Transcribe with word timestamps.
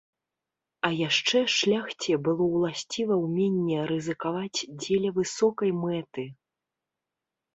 А 0.87 0.89
яшчэ 1.07 1.39
шляхце 1.55 2.13
было 2.27 2.43
ўласціва 2.55 3.15
ўменне 3.23 3.79
рызыкаваць 3.91 4.57
дзеля 4.81 5.11
высокай 5.19 5.71
мэты. 5.85 6.23